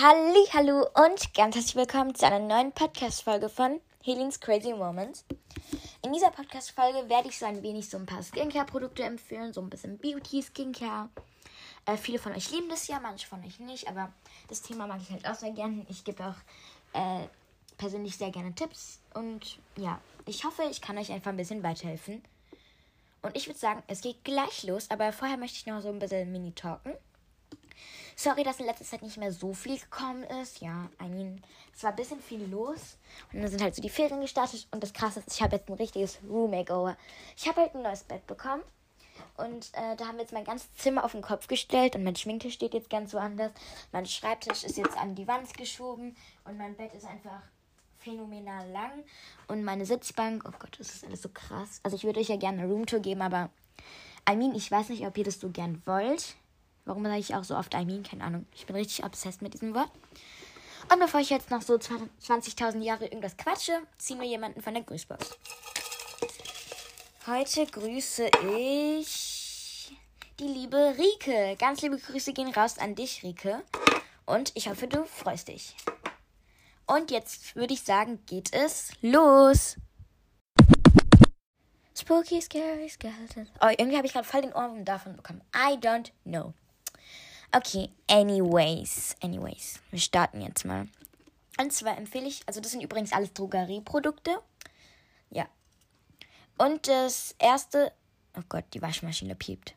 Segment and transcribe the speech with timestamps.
[0.00, 5.24] Halli, hallo und ganz herzlich willkommen zu einer neuen Podcast-Folge von Helens Crazy Moments.
[6.04, 9.68] In dieser Podcast-Folge werde ich so ein wenig so ein paar Skincare-Produkte empfehlen, so ein
[9.68, 11.08] bisschen Beauty-Skincare.
[11.86, 14.12] Äh, viele von euch lieben das ja, manche von euch nicht, aber
[14.46, 15.84] das Thema mag ich halt auch sehr gerne.
[15.88, 17.26] Ich gebe auch äh,
[17.76, 22.22] persönlich sehr gerne Tipps und ja, ich hoffe, ich kann euch einfach ein bisschen weiterhelfen.
[23.22, 25.98] Und ich würde sagen, es geht gleich los, aber vorher möchte ich noch so ein
[25.98, 26.94] bisschen mini-talken.
[28.16, 30.60] Sorry, dass in letzter Zeit nicht mehr so viel gekommen ist.
[30.60, 31.42] Ja, I mean,
[31.74, 32.98] es war ein bisschen viel los.
[33.32, 34.66] Und dann sind halt so die Ferien gestartet.
[34.70, 36.96] Und das Krasse ist, ich habe jetzt ein richtiges Room Makeover.
[37.36, 38.62] Ich habe halt ein neues Bett bekommen.
[39.36, 41.94] Und äh, da haben wir jetzt mein ganzes Zimmer auf den Kopf gestellt.
[41.94, 43.52] Und mein Schminktisch steht jetzt ganz woanders.
[43.92, 46.16] Mein Schreibtisch ist jetzt an die Wand geschoben.
[46.44, 47.42] Und mein Bett ist einfach
[47.98, 49.04] phänomenal lang.
[49.46, 51.80] Und meine Sitzbank, oh Gott, das ist alles so krass.
[51.82, 53.50] Also ich würde euch ja gerne eine Roomtour geben, aber
[54.28, 56.36] I mean, ich weiß nicht, ob ihr das so gern wollt.
[56.88, 58.02] Warum sage ich auch so oft I mean?
[58.02, 58.46] Keine Ahnung.
[58.54, 59.90] Ich bin richtig obsessed mit diesem Wort.
[60.90, 64.82] Und bevor ich jetzt noch so 20.000 Jahre irgendwas quatsche, ziehen wir jemanden von der
[64.84, 65.36] Grüßbox.
[67.26, 69.94] Heute grüße ich
[70.40, 71.56] die liebe Rike.
[71.58, 73.62] Ganz liebe Grüße gehen raus an dich, Rike.
[74.24, 75.76] Und ich hoffe, du freust dich.
[76.86, 79.76] Und jetzt würde ich sagen, geht es los.
[81.94, 83.46] Spooky, scary skeleton.
[83.60, 85.42] Oh, irgendwie habe ich gerade voll den Ohrwurm davon bekommen.
[85.54, 86.54] I don't know.
[87.52, 89.80] Okay, anyways, anyways.
[89.90, 90.86] Wir starten jetzt mal.
[91.58, 94.38] Und zwar empfehle ich, also das sind übrigens alles Drogerieprodukte.
[95.30, 95.48] Ja.
[96.58, 97.92] Und das erste,
[98.36, 99.74] oh Gott, die Waschmaschine piept.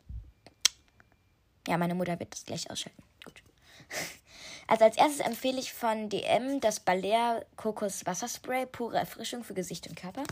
[1.66, 3.02] Ja, meine Mutter wird das gleich ausschalten.
[3.24, 3.42] Gut.
[4.68, 9.86] Also als erstes empfehle ich von DM das Balea Kokos Wasserspray, pure Erfrischung für Gesicht
[9.88, 10.22] und Körper.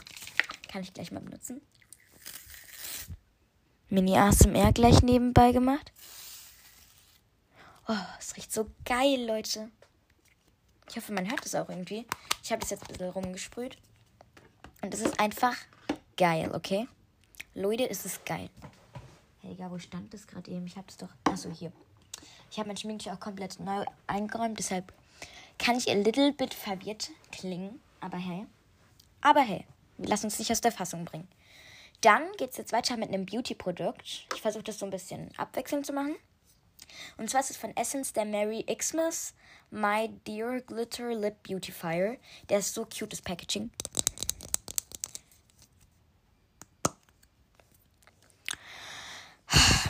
[0.69, 1.61] Kann ich gleich mal benutzen.
[3.91, 5.93] Mini ASMR gleich nebenbei gemacht.
[7.93, 9.69] Oh, es riecht so geil, Leute.
[10.89, 12.07] Ich hoffe, man hört es auch irgendwie.
[12.41, 13.77] Ich habe das jetzt ein bisschen rumgesprüht.
[14.81, 15.57] Und es ist einfach
[16.17, 16.87] geil, okay?
[17.53, 18.49] Leute, es ist geil.
[19.43, 20.69] Egal, wo stand das gerade eben?
[20.69, 21.09] Ich habe es doch.
[21.25, 21.73] Achso, hier.
[22.53, 24.93] Ich habe mein Schminktisch auch komplett neu eingeräumt, deshalb
[25.59, 27.81] kann ich ein little bit verwirrt klingen.
[28.01, 28.47] Aber hey.
[29.21, 29.67] Aber hey,
[29.99, 31.27] lassen uns nicht aus der Fassung bringen.
[32.03, 34.29] Dann geht es jetzt weiter mit einem Beauty-Produkt.
[34.33, 36.15] Ich versuche das so ein bisschen abwechselnd zu machen.
[37.17, 39.35] Und zwar ist es von Essence der Mary Xmas
[39.71, 42.19] My Dear Glitter Lip Beautifier.
[42.49, 43.71] Der ist so cute, das Packaging.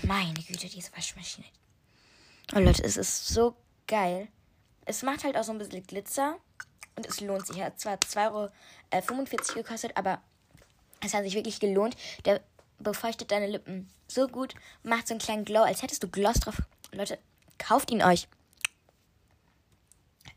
[0.02, 1.46] Meine Güte, diese Waschmaschine.
[2.54, 3.54] Oh Leute, es ist so
[3.86, 4.28] geil.
[4.84, 6.36] Es macht halt auch so ein bisschen Glitzer.
[6.96, 7.58] Und es lohnt sich.
[7.58, 8.50] Er hat zwar 2,45 Euro
[8.90, 10.20] äh, gekostet, aber
[11.00, 11.96] es hat sich wirklich gelohnt.
[12.24, 12.42] Der
[12.78, 14.54] befeuchtet deine Lippen so gut.
[14.82, 16.60] Macht so einen kleinen Glow, als hättest du Gloss drauf
[16.92, 17.18] Leute,
[17.58, 18.28] kauft ihn euch.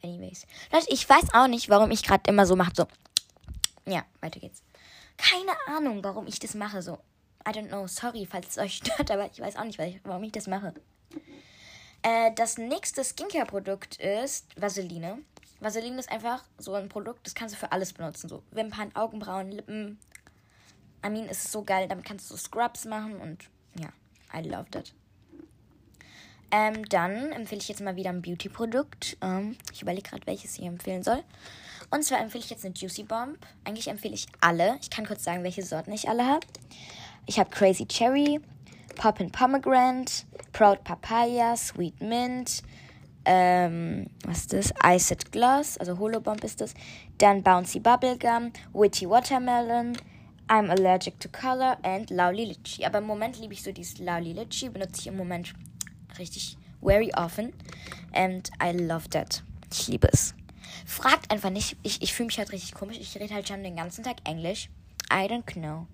[0.03, 0.45] Anyways.
[0.71, 2.73] Leute, ich weiß auch nicht, warum ich gerade immer so mache.
[2.75, 2.87] So.
[3.85, 4.61] Ja, weiter geht's.
[5.17, 6.81] Keine Ahnung, warum ich das mache.
[6.81, 6.99] So.
[7.47, 7.87] I don't know.
[7.87, 10.73] Sorry, falls es euch stört, aber ich weiß auch nicht, warum ich das mache.
[12.01, 15.19] Äh, das nächste Skincare-Produkt ist Vaseline.
[15.61, 18.27] Vaseline ist einfach so ein Produkt, das kannst du für alles benutzen.
[18.27, 19.97] So Wimpern, Augenbrauen, Lippen.
[21.01, 21.87] Es ist so geil.
[21.87, 23.89] Damit kannst du Scrubs machen und ja,
[24.37, 24.93] I love that.
[26.55, 29.17] Ähm, dann empfehle ich jetzt mal wieder ein Beauty-Produkt.
[29.21, 31.23] Ähm, ich überlege gerade, welches ich empfehlen soll.
[31.89, 33.39] Und zwar empfehle ich jetzt eine Juicy Bomb.
[33.63, 34.77] Eigentlich empfehle ich alle.
[34.79, 36.45] Ich kann kurz sagen, welche Sorten ich alle habe.
[37.25, 38.39] Ich habe Crazy Cherry,
[38.95, 42.61] Poppin' Pomegranate, Proud Papaya, Sweet Mint,
[43.25, 44.73] ähm, was ist das?
[44.83, 46.75] Iced Gloss, also Holobomb ist das.
[47.17, 49.97] Dann Bouncy Bubblegum, Witty Watermelon,
[50.49, 52.85] I'm Allergic to Color and Lowly Litchi.
[52.85, 55.53] Aber im Moment liebe ich so dieses Lowly Litchi, benutze ich im Moment
[56.19, 57.53] richtig very often.
[58.13, 59.43] And I love that.
[59.71, 60.35] Ich liebe es.
[60.85, 61.77] Fragt einfach nicht.
[61.83, 62.97] Ich, ich fühle mich halt richtig komisch.
[62.99, 64.69] Ich rede halt schon den ganzen Tag Englisch.
[65.11, 65.87] I don't know.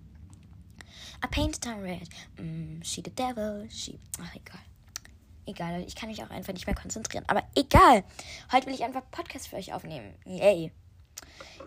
[1.24, 2.08] I painted on red.
[2.38, 3.68] Mm, she the devil.
[3.69, 4.00] She.
[4.22, 4.62] Ach, egal.
[5.46, 7.25] Egal, ich kann mich auch einfach nicht mehr konzentrieren.
[7.28, 8.03] Aber egal.
[8.52, 10.14] Heute will ich einfach Podcast für euch aufnehmen.
[10.26, 10.72] Yay.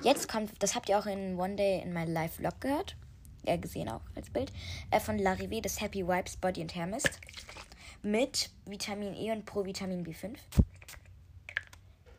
[0.03, 2.97] Jetzt kommt, das habt ihr auch in One Day in My Life Vlog gehört.
[3.44, 4.53] Ja, gesehen auch als Bild.
[4.91, 7.21] Äh, von Larivee, das Happy Wipes Body and Hair Mist
[8.03, 10.37] mit Vitamin E und Provitamin B5.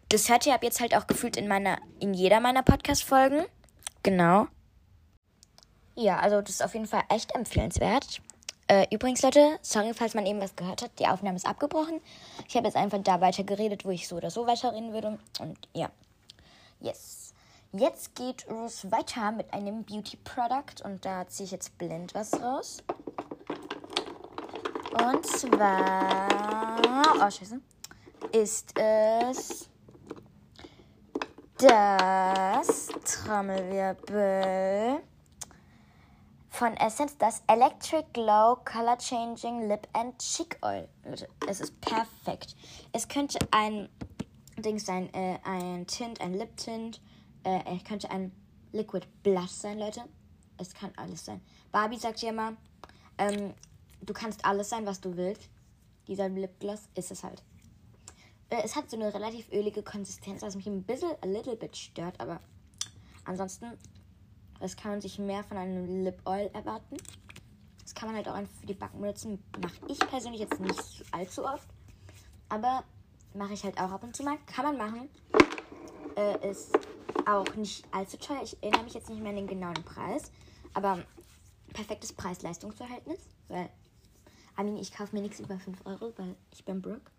[0.09, 3.45] Das hört ihr ab jetzt halt auch gefühlt in meiner, in jeder meiner Podcast-Folgen.
[4.03, 4.47] Genau.
[5.95, 8.21] Ja, also das ist auf jeden Fall echt empfehlenswert.
[8.67, 11.99] Äh, übrigens, Leute, sorry, falls man eben was gehört hat, die Aufnahme ist abgebrochen.
[12.47, 15.19] Ich habe jetzt einfach da weiter geredet, wo ich so oder so weiterreden würde.
[15.39, 15.89] Und ja.
[16.79, 17.33] Yes.
[17.71, 22.39] Jetzt geht es weiter mit einem Beauty Product und da ziehe ich jetzt blind was
[22.39, 22.83] raus.
[24.93, 26.79] Und zwar.
[27.15, 27.59] Oh, Scheiße.
[28.31, 29.69] Ist es
[31.57, 35.01] das Trommelwirbel
[36.49, 40.87] von Essence das Electric Glow Color Changing Lip and Cheek Oil.
[41.03, 42.55] Leute, es ist perfekt.
[42.91, 43.89] Es könnte ein
[44.57, 47.01] Ding sein, äh, ein Tint, ein Lip Tint.
[47.43, 48.31] Äh, es könnte ein
[48.71, 50.03] Liquid Blush sein, Leute.
[50.57, 51.41] Es kann alles sein.
[51.71, 52.53] Barbie sagt ja immer,
[53.17, 53.53] ähm,
[54.05, 55.49] du kannst alles sein, was du willst.
[56.07, 57.43] Dieser Lipgloss ist es halt.
[58.49, 61.75] Äh, es hat so eine relativ ölige Konsistenz, was mich ein bisschen, a little bit
[61.77, 62.39] stört, aber
[63.25, 63.77] ansonsten
[64.63, 66.95] das kann man sich mehr von einem Lip Oil erwarten.
[67.81, 69.43] Das kann man halt auch einfach für die Backen benutzen.
[69.61, 71.67] Mache ich persönlich jetzt nicht allzu oft.
[72.47, 72.85] Aber
[73.33, 74.37] mache ich halt auch ab und zu mal.
[74.45, 75.09] Kann man machen.
[76.15, 76.71] Äh, ist
[77.25, 78.41] auch nicht allzu teuer.
[78.41, 80.31] Ich erinnere mich jetzt nicht mehr an den genauen Preis.
[80.73, 81.03] Aber
[81.73, 83.19] perfektes Preis-Leistungs-Verhältnis.
[83.49, 83.69] Weil,
[84.57, 87.11] I mean, ich kaufe mir nichts über 5 Euro, weil ich bin broke.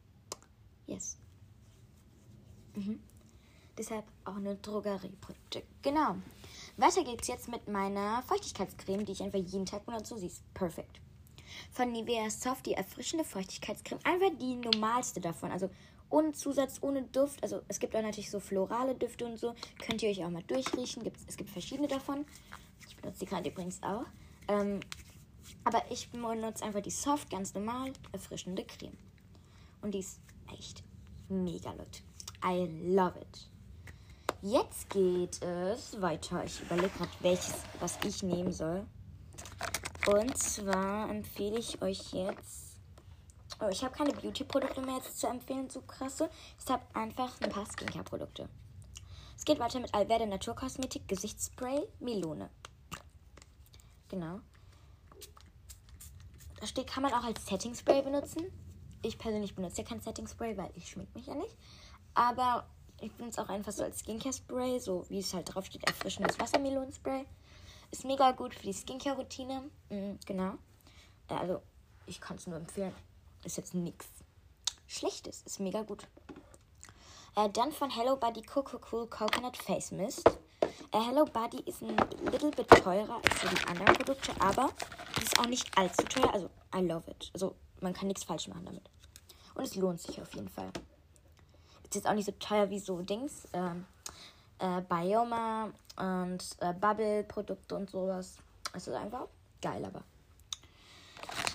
[0.87, 1.17] Yes.
[2.75, 3.01] Mhm.
[3.77, 5.65] Deshalb auch eine Drogerieprodukte.
[5.83, 6.17] Genau.
[6.77, 10.17] Weiter geht's jetzt mit meiner Feuchtigkeitscreme, die ich einfach jeden Tag benutze.
[10.17, 11.01] Sie ist perfekt.
[11.73, 14.01] Von Nivea Soft, die erfrischende Feuchtigkeitscreme.
[14.05, 15.51] Einfach die normalste davon.
[15.51, 15.71] Also
[16.09, 17.43] ohne Zusatz, ohne Duft.
[17.43, 19.55] Also es gibt auch natürlich so florale Düfte und so.
[19.85, 21.03] Könnt ihr euch auch mal durchriechen.
[21.03, 22.25] Gibt's, es gibt verschiedene davon.
[22.87, 24.05] Ich benutze die gerade übrigens auch.
[24.47, 24.81] Ähm,
[25.65, 28.97] aber ich benutze einfach die Soft, ganz normal, erfrischende Creme.
[29.83, 30.21] Und die ist
[30.53, 30.83] echt
[31.29, 32.03] mega, Leute.
[32.45, 33.49] I love it.
[34.43, 36.45] Jetzt geht es weiter.
[36.45, 38.87] Ich überlege gerade, welches, was ich nehmen soll.
[40.07, 42.79] Und zwar empfehle ich euch jetzt.
[43.61, 46.29] Oh, ich habe keine Beauty-Produkte mehr jetzt zu empfehlen, so krasse.
[46.63, 48.49] Ich habe einfach ein paar Skincare-Produkte.
[49.37, 52.51] Es geht weiter mit Alverde Naturkosmetik Gesichtsspray Melone.
[54.09, 54.41] Genau.
[56.61, 58.51] Da steht, kann man auch als Setting Spray benutzen.
[59.03, 61.57] Ich persönlich benutze ja kein Setting Spray, weil ich schmink mich ja nicht.
[62.15, 62.67] Aber
[63.01, 67.27] ich benutze auch einfach so als Skincare-Spray, so wie es halt drauf steht, erfrischendes Wassermelonspray.
[67.91, 69.71] Ist mega gut für die Skincare-Routine.
[69.91, 70.55] Mhm, genau.
[71.29, 71.61] Äh, also,
[72.07, 72.95] ich kann es nur empfehlen.
[73.45, 74.07] Ist jetzt nichts
[74.87, 75.43] Schlechtes.
[75.43, 76.07] Ist mega gut.
[77.37, 80.27] Äh, dann von Hello Buddy Coco Cool Coconut Face Mist.
[80.93, 81.97] Äh, Hello Buddy ist ein
[82.31, 84.71] little bit teurer als die anderen Produkte, aber
[85.23, 86.33] ist auch nicht allzu teuer.
[86.33, 87.31] Also, I love it.
[87.33, 88.89] Also, man kann nichts falsch machen damit.
[89.55, 90.71] Und es lohnt sich auf jeden Fall
[91.95, 93.47] ist jetzt auch nicht so teuer wie so Dings.
[93.53, 93.87] Ähm,
[94.59, 98.39] äh, Bioma und äh, Bubble-Produkte und sowas.
[98.73, 99.27] Es ist einfach
[99.63, 100.03] geil, aber.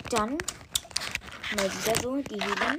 [0.08, 0.38] Dann
[1.56, 2.78] mal wieder so die Helium am.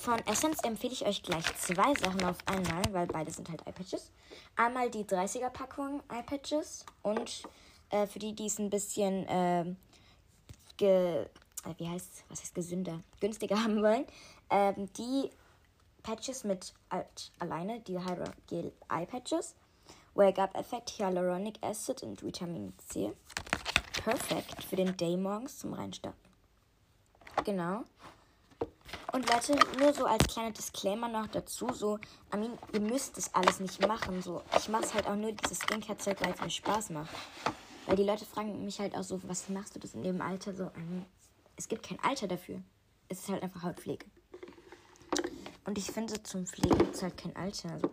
[0.00, 4.10] Von Essence empfehle ich euch gleich zwei Sachen auf einmal, weil beide sind halt Eyepatches.
[4.56, 7.42] Einmal die 30er Packung Eyepatches und
[7.90, 9.76] äh, für die, die es ein bisschen ähm,
[10.76, 14.06] ge, äh, wie heißt, was heißt gesünder, günstiger haben wollen,
[14.50, 15.30] ähm, die
[16.02, 19.54] Patches mit alt alleine, die Hydrogel Eye Patches.
[20.14, 23.12] Wake-up-Effekt, Hyaluronic Acid und Vitamin C.
[24.02, 26.18] Perfekt für den Day morgens zum Reinstarten.
[27.44, 27.84] Genau.
[29.12, 31.98] Und Leute, nur so als kleiner Disclaimer noch dazu, so,
[32.32, 34.42] mean, ihr müsst das alles nicht machen, so.
[34.56, 37.10] Ich mache halt auch nur dieses Skincare-Zeug, weil es mir Spaß macht.
[37.90, 40.54] Weil die Leute fragen mich halt auch so, was machst du das in dem Alter
[40.54, 40.70] so?
[40.76, 41.04] Mean,
[41.56, 42.62] es gibt kein Alter dafür.
[43.08, 44.06] Es ist halt einfach Hautpflege.
[45.64, 47.72] Und ich finde, zum Pflegen gibt es halt kein Alter.
[47.72, 47.90] Also,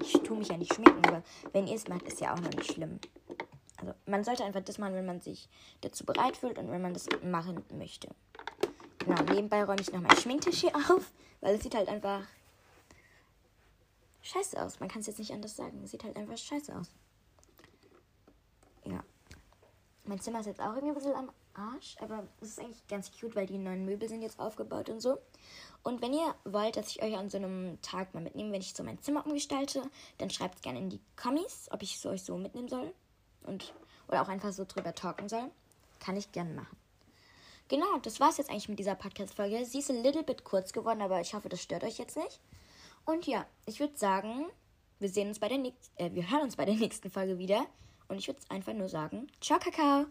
[0.00, 2.50] ich tue mich ja nicht schminken, aber wenn ihr es macht, ist ja auch noch
[2.50, 2.98] nicht schlimm.
[3.76, 5.48] Also, man sollte einfach das machen, wenn man sich
[5.82, 8.08] dazu bereit fühlt und wenn man das machen möchte.
[8.98, 12.22] Genau, nebenbei räume ich noch mein Schminktisch hier auf, weil es sieht halt einfach
[14.20, 14.80] scheiße aus.
[14.80, 15.80] Man kann es jetzt nicht anders sagen.
[15.84, 16.90] Es sieht halt einfach scheiße aus.
[18.84, 19.04] Ja.
[20.08, 23.10] Mein Zimmer ist jetzt auch irgendwie ein bisschen am Arsch, aber es ist eigentlich ganz
[23.12, 25.18] cute, weil die neuen Möbel sind jetzt aufgebaut und so.
[25.82, 28.72] Und wenn ihr wollt, dass ich euch an so einem Tag mal mitnehme, wenn ich
[28.72, 29.82] so mein Zimmer umgestalte,
[30.16, 32.94] dann schreibt gerne in die Kommis, ob ich es euch so mitnehmen soll.
[33.44, 33.74] Und,
[34.08, 35.50] oder auch einfach so drüber talken soll.
[36.00, 36.76] Kann ich gerne machen.
[37.68, 39.66] Genau, das war es jetzt eigentlich mit dieser Podcast-Folge.
[39.66, 42.40] Sie ist ein little bit kurz geworden, aber ich hoffe, das stört euch jetzt nicht.
[43.04, 44.46] Und ja, ich würde sagen,
[45.00, 47.66] wir sehen uns bei der nächsten, äh, wir hören uns bei der nächsten Folge wieder.
[48.08, 50.06] Und ich würde einfach nur sagen, ciao, Kakao!